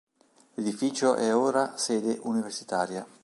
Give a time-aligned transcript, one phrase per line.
[0.55, 3.05] L'edificio è ora sede universitaria.